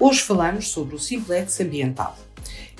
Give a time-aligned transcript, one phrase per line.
[0.00, 2.16] Hoje falamos sobre o Simplex Ambiental.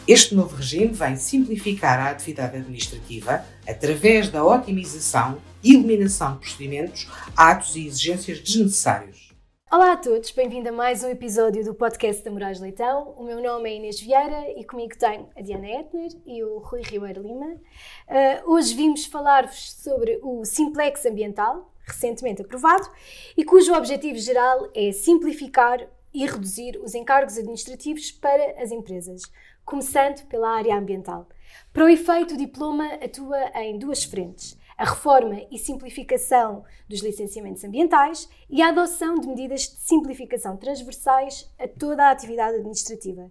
[0.06, 7.08] Este novo regime vem simplificar a atividade administrativa através da otimização e eliminação de procedimentos,
[7.36, 9.34] atos e exigências desnecessários.
[9.68, 13.12] Olá a todos, bem-vindo a mais um episódio do podcast da Moraes Leitão.
[13.18, 16.82] O meu nome é Inês Vieira e comigo tenho a Diana Etner e o Rui
[16.82, 17.46] Ribeiro Lima.
[17.46, 22.88] Uh, hoje vimos falar-vos sobre o Simplex Ambiental, recentemente aprovado,
[23.36, 29.22] e cujo objetivo geral é simplificar e reduzir os encargos administrativos para as empresas,
[29.64, 31.28] começando pela área ambiental.
[31.72, 37.64] Para o efeito, o diploma atua em duas frentes: a reforma e simplificação dos licenciamentos
[37.64, 43.30] ambientais e a adoção de medidas de simplificação transversais a toda a atividade administrativa.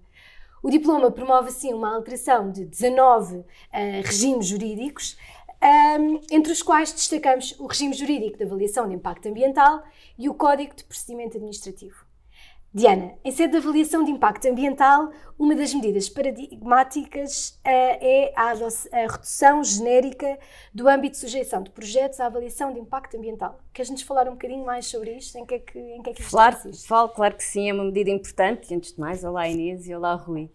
[0.61, 3.45] O diploma promove assim uma alteração de 19 uh,
[4.03, 5.17] regimes jurídicos,
[5.61, 9.83] um, entre os quais destacamos o regime jurídico de avaliação de impacto ambiental
[10.17, 12.06] e o Código de Procedimento Administrativo.
[12.77, 15.09] Diana, em sede de avaliação de impacto ambiental,
[15.39, 20.37] uma das medidas paradigmáticas uh, é a, a, redução genérica
[20.71, 23.59] do âmbito de sujeição de projetos à avaliação de impacto ambiental.
[23.73, 25.39] Queres-nos falar um bocadinho mais sobre isto?
[25.39, 27.83] Em que é que, em que, é que claro, falo, claro que sim, é uma
[27.83, 28.71] medida importante.
[28.71, 30.51] E antes de mais, olá Inês e olá Rui.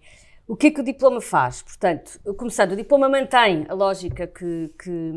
[0.46, 1.60] O que é que o diploma faz?
[1.60, 5.12] Portanto, começando, o diploma mantém a lógica que, que,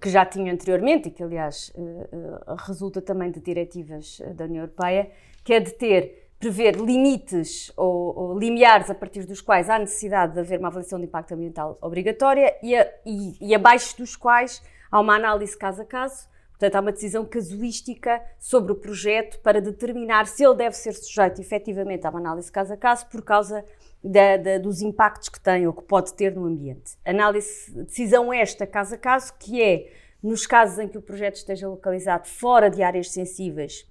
[0.00, 4.62] que já tinha anteriormente e que, aliás, uh, uh, resulta também de diretivas da União
[4.62, 5.10] Europeia,
[5.42, 10.34] que é de ter prever limites ou, ou, limiares a partir dos quais há necessidade
[10.34, 14.62] de haver uma avaliação de impacto ambiental obrigatória e, a, e, e abaixo dos quais
[14.90, 16.28] há uma análise caso a caso.
[16.50, 21.40] Portanto, há uma decisão casuística sobre o projeto para determinar se ele deve ser sujeito
[21.40, 23.62] efetivamente a uma análise caso a caso por causa
[24.02, 26.96] da, da, dos impactos que tem ou que pode ter no ambiente.
[27.04, 29.92] Análise, decisão esta caso a caso, que é
[30.22, 33.86] nos casos em que o projeto esteja localizado fora de áreas sensíveis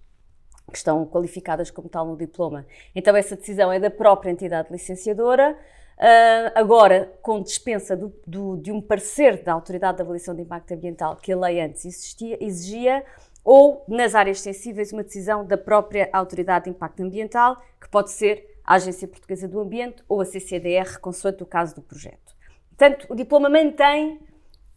[0.72, 2.66] que estão qualificadas como tal no diploma.
[2.96, 5.58] Então, essa decisão é da própria entidade licenciadora.
[5.98, 10.74] Uh, agora, com dispensa do, do, de um parecer da Autoridade de Avaliação de Impacto
[10.74, 13.06] Ambiental que a lei antes existia, exigia,
[13.44, 18.60] ou, nas áreas sensíveis, uma decisão da própria Autoridade de Impacto Ambiental, que pode ser
[18.66, 22.36] a Agência Portuguesa do Ambiente ou a CCDR, consoante o caso do projeto.
[22.70, 24.20] Portanto, o diploma mantém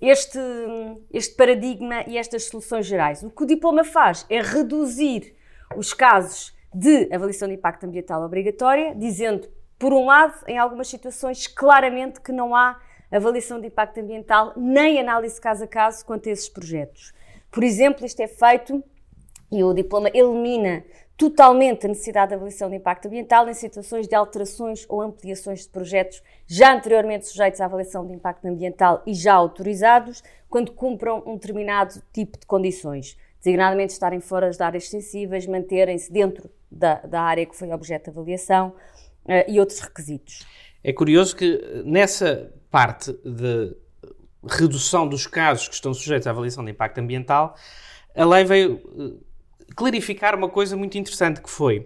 [0.00, 0.38] este,
[1.12, 3.22] este paradigma e estas soluções gerais.
[3.22, 5.34] O que o diploma faz é reduzir
[5.76, 9.48] os casos de avaliação de impacto ambiental obrigatória, dizendo,
[9.78, 12.80] por um lado, em algumas situações, claramente que não há
[13.10, 17.12] avaliação de impacto ambiental nem análise caso a caso quanto a esses projetos.
[17.50, 18.82] Por exemplo, isto é feito
[19.50, 20.84] e o diploma elimina
[21.16, 25.68] totalmente a necessidade de avaliação de impacto ambiental em situações de alterações ou ampliações de
[25.68, 31.34] projetos já anteriormente sujeitos à avaliação de impacto ambiental e já autorizados, quando cumpram um
[31.34, 37.46] determinado tipo de condições designadamente estarem fora das áreas sensíveis, manterem-se dentro da, da, área
[37.46, 38.74] que foi objeto de avaliação
[39.24, 40.46] uh, e outros requisitos.
[40.82, 43.76] É curioso que nessa parte de
[44.46, 47.54] redução dos casos que estão sujeitos à avaliação de impacto ambiental,
[48.14, 49.24] a lei veio eh,
[49.74, 51.80] clarificar uma coisa muito interessante que foi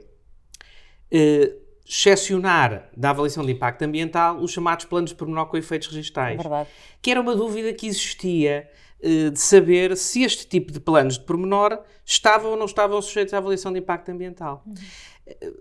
[1.13, 6.41] uh, excepcionar da avaliação de impacto ambiental os chamados planos de pormenor com efeitos registais.
[6.41, 6.67] É
[7.01, 8.71] que era uma dúvida que existia eh,
[9.03, 13.39] de saber se este tipo de planos de pormenor estavam ou não estavam sujeitos à
[13.39, 14.63] avaliação de impacto ambiental.
[14.67, 14.75] Uhum.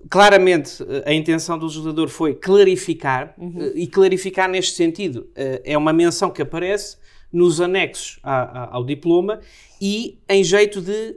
[0.09, 3.71] Claramente, eh, a intenção do legislador foi clarificar, uhum.
[3.75, 6.97] e clarificar neste sentido é uma menção que aparece
[7.31, 9.39] nos anexos ao diploma
[9.79, 11.15] e em jeito de,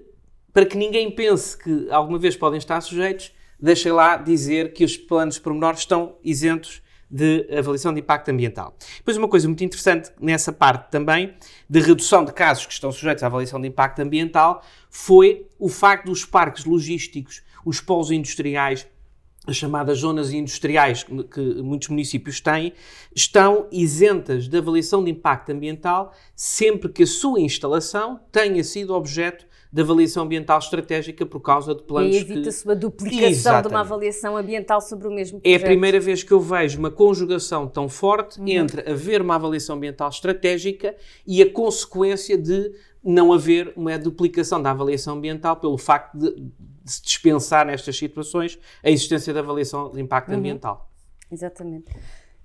[0.52, 4.96] para que ninguém pense que alguma vez podem estar sujeitos, deixem lá dizer que os
[4.96, 6.82] planos de pormenor estão isentos
[7.14, 8.76] de avaliação de impacto ambiental.
[8.96, 11.32] Depois, uma coisa muito interessante nessa parte também,
[11.70, 16.06] de redução de casos que estão sujeitos à avaliação de impacto ambiental, foi o facto
[16.06, 18.88] dos parques logísticos, os polos industriais,
[19.46, 22.72] as chamadas zonas industriais que muitos municípios têm,
[23.14, 29.46] estão isentas de avaliação de impacto ambiental sempre que a sua instalação tenha sido objeto
[29.74, 32.68] de avaliação ambiental estratégica por causa de planos e evita-se que...
[32.68, 33.62] uma duplicação Exatamente.
[33.62, 35.60] de uma avaliação ambiental sobre o mesmo projeto.
[35.60, 38.46] É a primeira vez que eu vejo uma conjugação tão forte uhum.
[38.46, 40.94] entre haver uma avaliação ambiental estratégica
[41.26, 42.72] e a consequência de
[43.02, 46.52] não haver uma duplicação da avaliação ambiental pelo facto de, de
[46.92, 50.38] se dispensar nestas situações a existência da avaliação de impacto uhum.
[50.38, 50.88] ambiental.
[51.32, 51.90] Exatamente.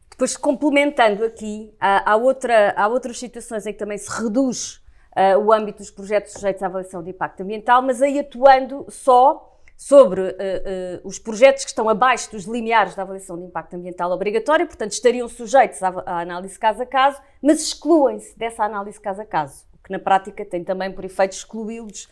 [0.10, 4.82] Depois, complementando aqui, há, há, outra, há outras situações em que também se reduz
[5.20, 9.46] uh, o âmbito dos projetos sujeitos à avaliação de impacto ambiental, mas aí atuando só
[9.76, 14.12] sobre uh, uh, os projetos que estão abaixo dos limiares da avaliação de impacto ambiental
[14.12, 19.22] obrigatória, portanto, estariam sujeitos à, à análise caso a caso, mas excluem-se dessa análise caso
[19.22, 22.10] a caso, o que na prática tem também por efeito excluí-los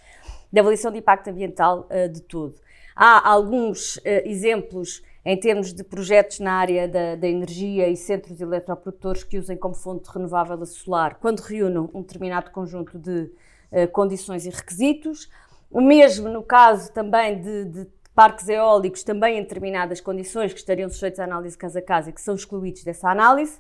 [0.52, 2.56] da avaliação de impacto ambiental uh, de todo.
[2.96, 9.26] Há alguns exemplos em termos de projetos na área da, da energia e centros eletroprodutores
[9.26, 13.30] que usem como fonte renovável a solar, quando reúnam um determinado conjunto de
[13.70, 15.30] uh, condições e requisitos.
[15.70, 20.90] O mesmo no caso também de, de parques eólicos, também em determinadas condições que estariam
[20.90, 23.60] sujeitos à análise casa a casa e que são excluídos dessa análise.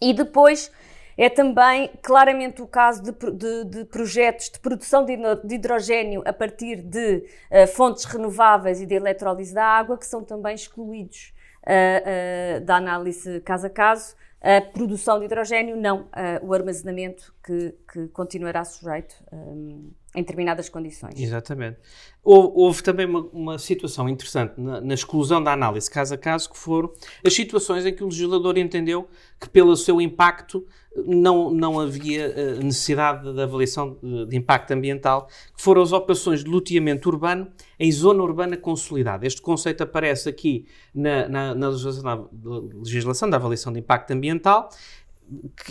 [0.00, 0.72] E depois
[1.18, 5.18] é também claramente o caso de, de, de projetos de produção de,
[5.52, 10.54] hidrogênio a partir de uh, fontes renováveis e de eletrólise da água, que são também
[10.54, 11.34] excluídos
[11.64, 14.16] uh, uh, da análise caso a caso.
[14.40, 16.08] A produção de hidrogênio, não,
[16.42, 21.18] o armazenamento que, que continuará sujeito um, em determinadas condições.
[21.18, 21.78] Exatamente.
[22.22, 26.50] Houve, houve também uma, uma, situação interessante na, na, exclusão da análise caso a caso,
[26.50, 26.92] que foram
[27.24, 29.08] as situações em que o legislador entendeu
[29.40, 30.66] que, pelo seu impacto,
[31.06, 36.44] não, não havia eh, necessidade da avaliação de, de, impacto ambiental, que foram as operações
[36.44, 39.26] de loteamento urbano em zona urbana consolidada.
[39.26, 42.28] Este conceito aparece aqui na, na, na legislação,
[42.74, 44.68] legislação da avaliação de impacto ambiental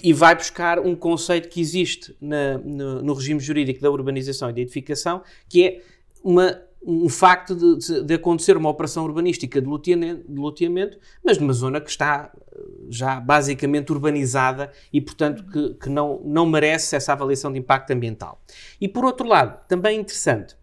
[0.04, 4.54] e vai buscar um conceito que existe na, no, no, regime jurídico da urbanização e
[4.54, 5.82] da edificação, que é
[6.24, 11.90] uma, um facto de, de, acontecer uma operação urbanística de loteamento, mas numa zona que
[11.90, 12.60] está eh,
[12.90, 18.42] já basicamente urbanizada e, portanto, que, que não, não merece essa avaliação de impacto ambiental.
[18.80, 20.56] E, por outro lado, também interessante,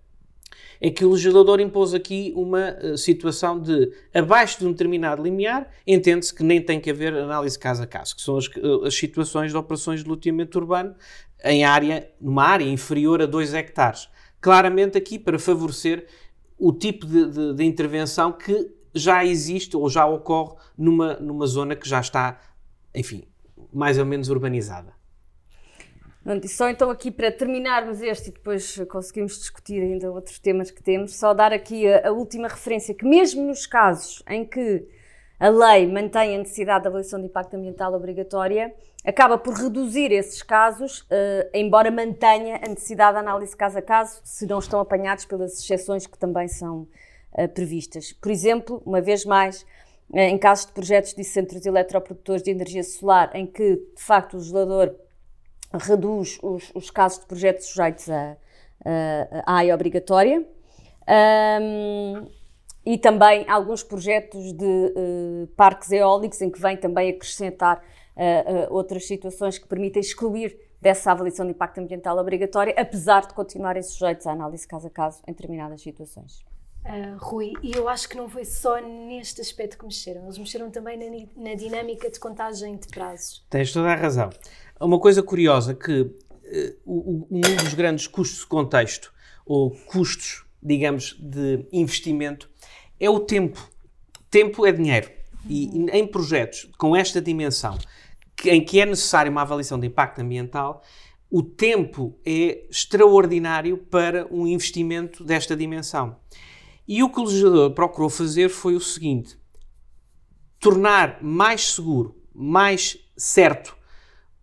[0.81, 5.69] é que o legislador impôs aqui uma uh, situação de, abaixo de um determinado limiar,
[5.87, 8.95] entende-se que nem tem que haver análise caso a caso, que são as, uh, as
[8.95, 10.95] situações de operações de loteamento urbano
[11.43, 14.09] em área, numa área inferior a 2 hectares.
[14.41, 16.07] Claramente aqui para favorecer
[16.59, 21.75] o tipo de, de, de intervenção que já existe ou já ocorre numa, numa zona
[21.75, 22.41] que já está,
[22.95, 23.25] enfim,
[23.73, 24.93] mais ou menos urbanizada.
[26.27, 30.83] E só então aqui para terminarmos este e depois conseguimos discutir ainda outros temas que
[30.83, 34.89] temos, só dar aqui a, a última referência que mesmo nos casos em que
[35.39, 38.75] a lei mantém a necessidade da avaliação de impacto ambiental obrigatória,
[39.05, 44.21] acaba por reduzir esses casos, uh, embora mantenha a necessidade de análise caso a caso,
[44.25, 46.89] se não estão apanhados pelas exceções que também são
[47.33, 48.13] uh, previstas.
[48.13, 49.63] Por exemplo, uma vez mais,
[50.09, 54.35] uh, em casos de projetos de centros eletroprodutores de energia solar, em que de facto
[54.35, 54.95] o legislador
[55.79, 58.37] reduz os, os casos de projetos sujeitos a,
[59.47, 60.47] a, obrigatória.
[61.09, 62.27] Um,
[62.87, 68.75] e também alguns projetos de uh, parques eólicos, em que vem também acrescentar uh, uh,
[68.75, 74.27] outras situações que permitem excluir dessa avaliação de impacto ambiental obrigatória, apesar de continuarem sujeitos
[74.27, 76.45] à análise caso a caso em determinadas situações.
[76.85, 80.71] Uh, Rui, e eu acho que não foi só neste aspecto que mexeram, eles mexeram
[80.71, 83.43] também na, na dinâmica de contagem de prazos.
[83.49, 84.29] Tens toda a razão.
[84.81, 86.13] Uma coisa curiosa que uh,
[86.87, 89.13] um dos grandes custos de contexto,
[89.47, 92.51] ou custos, digamos, de investimento,
[92.99, 93.71] é o tempo.
[94.31, 95.11] Tempo é dinheiro.
[95.49, 97.79] E em projetos com esta dimensão,
[98.37, 100.83] que, em que é necessária uma avaliação de impacto ambiental,
[101.31, 106.17] o tempo é extraordinário para um investimento desta dimensão.
[106.87, 109.39] E o que o legislador procurou fazer foi o seguinte:
[110.59, 113.77] tornar mais seguro, mais certo,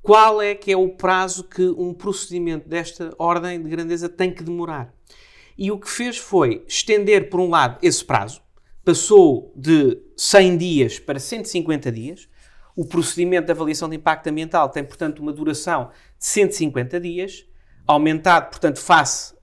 [0.01, 4.43] qual é que é o prazo que um procedimento desta ordem de grandeza tem que
[4.43, 4.93] demorar.
[5.57, 8.41] E o que fez foi estender, por um lado, esse prazo,
[8.83, 12.27] passou de 100 dias para 150 dias.
[12.75, 17.45] O procedimento de avaliação de impacto ambiental tem, portanto, uma duração de 150 dias,
[17.85, 19.35] aumentado, portanto, face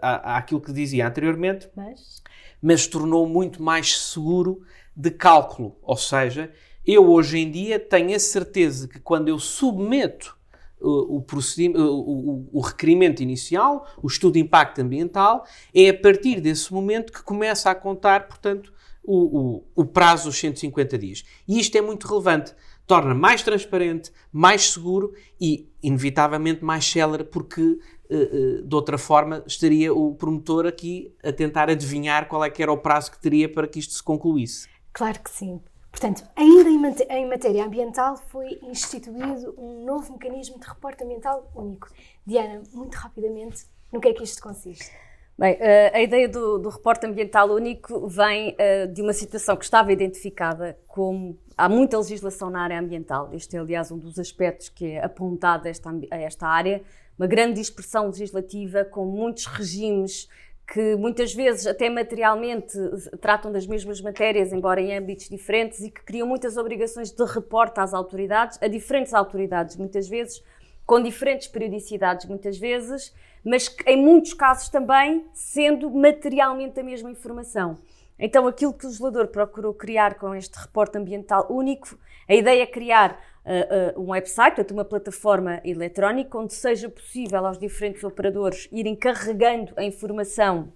[0.00, 1.68] àquilo que dizia anteriormente.
[1.74, 2.22] Mas
[2.64, 4.62] mas tornou muito mais seguro
[4.96, 5.76] de cálculo.
[5.82, 6.50] Ou seja,
[6.86, 10.36] eu hoje em dia tenho a certeza que quando eu submeto
[10.80, 15.98] uh, o, procedimento, uh, o, o, requerimento inicial, o estudo de impacto ambiental, é a
[15.98, 18.72] partir desse momento que começa a contar, portanto,
[19.06, 21.24] o, o prazo dos 150 dias.
[21.46, 22.54] E isto é muito relevante.
[22.86, 27.78] Torna mais transparente, mais seguro e, inevitavelmente, mais célere, porque
[28.10, 32.62] eh, eh, de outra forma, estaria o promotor aqui a tentar adivinhar qual é que
[32.62, 34.68] era o prazo que teria para que isto se concluísse.
[34.92, 35.60] Claro que sim.
[35.94, 36.68] Portanto, ainda
[37.08, 41.88] em matéria ambiental foi instituído um novo mecanismo de reporte ambiental único.
[42.26, 44.90] Diana, muito rapidamente, no que é que isto consiste?
[45.38, 48.56] Bem, eh, a ideia do, do reporte ambiental único vem
[48.92, 53.30] de uma situação que estava identificada como há muita legislação na área ambiental.
[53.32, 56.82] Este é, aliás, um dos aspectos que é apontado a esta, a esta área,
[57.16, 60.28] uma grande dispersão legislativa com muitos regimes
[60.66, 62.76] que muitas vezes até materialmente
[63.20, 67.80] tratam das mesmas matérias, embora em âmbitos diferentes, e que criam muitas obrigações de reporte
[67.80, 70.42] às autoridades, a diferentes autoridades, muitas vezes,
[70.86, 77.78] com diferentes periodicidades, muitas vezes, mas em muitos casos também sendo materialmente a mesma informação.
[78.18, 82.66] Então, aquilo que o legislador procurou criar com este reporte ambiental único, a ideia é
[82.66, 88.96] criar uh, um website, portanto, uma plataforma eletrónica, onde seja possível aos diferentes operadores irem
[88.96, 90.72] carregando a informação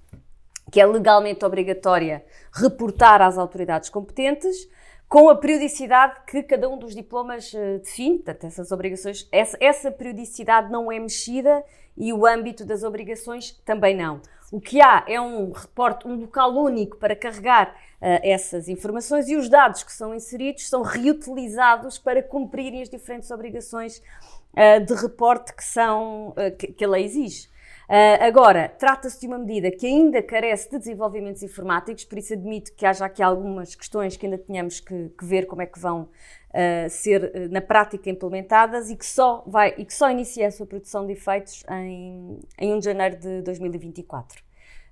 [0.71, 4.69] que é legalmente obrigatória reportar às autoridades competentes,
[5.09, 9.91] com a periodicidade que cada um dos diplomas uh, define, portanto, essas obrigações, essa, essa
[9.91, 11.65] periodicidade não é mexida
[11.97, 14.21] e o âmbito das obrigações também não.
[14.51, 19.37] O que há é um reporte, um local único para carregar uh, essas informações e
[19.37, 25.55] os dados que são inseridos são reutilizados para cumprirem as diferentes obrigações uh, de reporte
[25.55, 27.49] que, são, uh, que, que a lei exige.
[27.89, 32.73] Uh, agora, trata-se de uma medida que ainda carece de desenvolvimentos informáticos, por isso admito
[32.75, 36.09] que haja aqui algumas questões que ainda tenhamos que, que ver como é que vão
[36.51, 40.51] uh, ser uh, na prática implementadas e que só vai e que só inicia a
[40.51, 44.43] sua produção de efeitos em, em 1 de janeiro de 2024.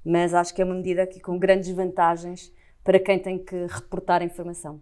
[0.05, 2.53] Mas acho que é uma medida aqui com grandes vantagens
[2.85, 4.81] para quem tem que reportar a informação.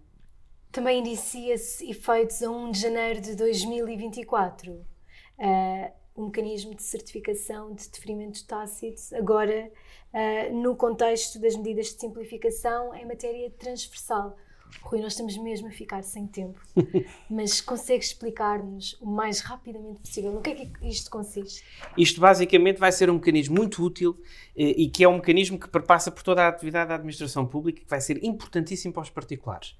[0.70, 4.72] Também inicia-se efeitos a 1 de janeiro de 2024.
[4.72, 9.70] Uh, um mecanismo de certificação de deferimentos tácitos, agora
[10.12, 14.36] uh, no contexto das medidas de simplificação em matéria transversal.
[14.82, 16.60] Rui, nós estamos mesmo a ficar sem tempo,
[17.30, 21.64] mas consegue explicar-nos o mais rapidamente possível no que é que isto consiste?
[21.96, 24.16] Isto basicamente vai ser um mecanismo muito útil
[24.56, 27.80] eh, e que é um mecanismo que perpassa por toda a atividade da administração pública
[27.82, 29.76] que vai ser importantíssimo para os particulares,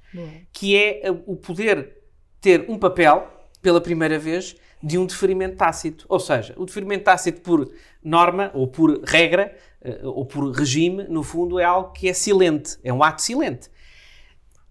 [0.53, 1.99] que é eh, o poder
[2.41, 3.31] ter um papel
[3.63, 6.05] pela primeira vez de um deferimento tácito.
[6.09, 7.73] Ou seja, o deferimento tácito por
[8.03, 12.79] norma ou por regra eh, ou por regime, no fundo, é algo que é silente,
[12.85, 13.71] é um ato silente.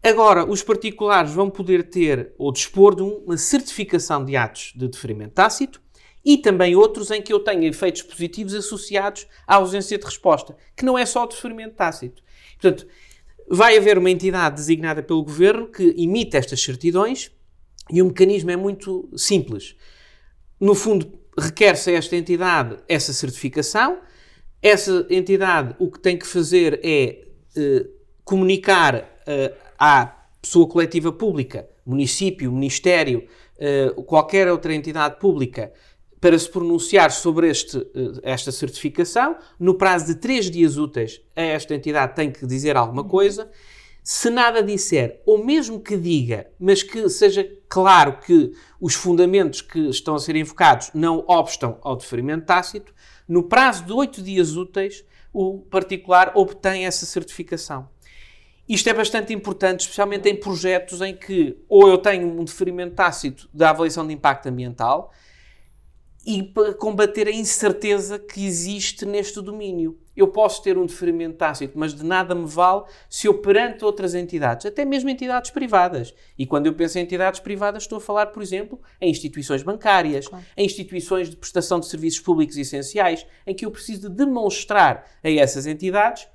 [0.03, 5.35] Agora, os particulares vão poder ter ou dispor de uma certificação de atos de deferimento
[5.35, 5.81] tácito
[6.25, 10.83] e também outros em que eu tenha efeitos positivos associados à ausência de resposta, que
[10.83, 12.21] não é só o deferimento tácito.
[12.59, 12.85] Portanto,
[13.49, 17.31] vai haver uma entidade designada pelo governo que emite estas certidões
[17.89, 19.75] e o mecanismo é muito simples.
[20.59, 23.99] No fundo, requer-se a esta entidade essa certificação.
[24.61, 27.25] Essa entidade o que tem que fazer é
[27.57, 27.85] eh,
[28.23, 29.53] comunicar eh,
[29.85, 33.27] à pessoa coletiva pública, município, ministério,
[33.59, 35.73] eh, qualquer outra entidade pública,
[36.21, 39.35] para se pronunciar sobre este, eh, esta certificação.
[39.59, 43.51] No prazo de três dias úteis, esta entidade tem que dizer alguma coisa.
[44.01, 49.89] Se nada disser, ou mesmo que diga, mas que seja claro que os fundamentos que
[49.89, 52.93] estão a ser invocados não obstam ao deferimento tácito,
[53.27, 57.91] no prazo de oito dias úteis, o particular obtém essa certificação.
[58.73, 63.47] Isto é bastante importante, especialmente em projetos em que ou eu tenho um deferimento tácito
[63.53, 65.11] da avaliação de impacto ambiental
[66.25, 69.99] e para combater a incerteza que existe neste domínio.
[70.17, 74.15] Eu posso ter um deferimento tácito, mas de nada me vale se eu perante outras
[74.15, 76.11] entidades, até mesmo entidades privadas.
[76.35, 80.27] E quando eu penso em entidades privadas, estou a falar, por exemplo, em instituições bancárias,
[80.27, 80.43] claro.
[80.57, 85.29] em instituições de prestação de serviços públicos essenciais, em que eu preciso de demonstrar a
[85.29, 86.27] essas entidades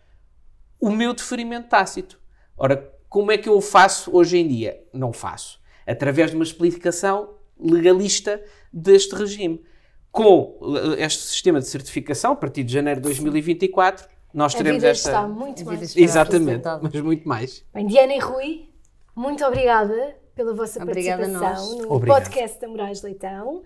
[0.81, 2.18] o meu deferimento tácito.
[2.59, 4.83] Ora, como é que eu o faço hoje em dia?
[4.93, 5.61] Não faço.
[5.87, 9.63] Através de uma explicação legalista deste regime
[10.11, 10.59] com
[10.97, 14.89] eh, este sistema de certificação, a partir de janeiro de 2024, nós teremos a vida
[14.89, 15.09] esta.
[15.11, 17.65] Está muito mais Exatamente, mas muito mais.
[17.73, 18.69] Bem, Diana e Rui,
[19.15, 22.23] muito obrigada pela vossa Obrigada participação no Obrigado.
[22.23, 23.63] podcast da Moraes Leitão.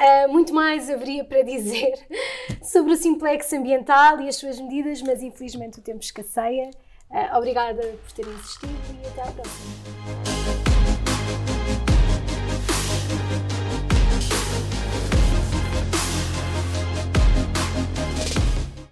[0.00, 1.94] Uh, muito mais haveria para dizer
[2.62, 6.70] sobre o Simplex ambiental e as suas medidas, mas infelizmente o tempo escasseia.
[7.10, 8.72] Uh, obrigada por terem assistido
[9.02, 10.35] e até à próxima.